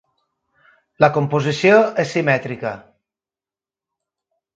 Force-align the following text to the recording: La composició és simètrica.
La 1.03 1.09
composició 1.17 1.75
és 2.03 2.13
simètrica. 2.15 2.71